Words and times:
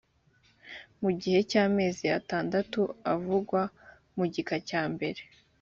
mu 1.01 1.09
gihe 1.19 1.39
cy 1.49 1.57
amezi 1.65 2.05
atandatu 2.19 2.81
avugwa 3.13 3.61
mu 4.15 4.25
gika 4.33 4.55
cyambere 4.67 5.21